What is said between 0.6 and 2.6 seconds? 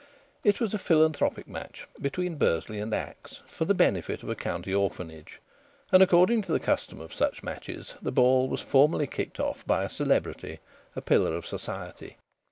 a philanthropic match, between